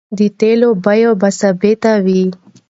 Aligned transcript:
د 0.17 0.19
تېلو 0.39 0.69
بیې 0.85 1.09
بې 1.19 1.29
ثباته 1.39 1.91
وې؛ 2.05 2.21